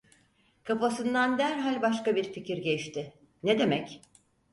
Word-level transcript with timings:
Kafasından 0.63 1.37
derhal 1.37 1.81
başka 1.81 2.15
bir 2.15 2.33
fikir 2.33 2.57
geçti: 2.57 3.13
"Ne 3.43 3.59
demek?" 3.59 4.01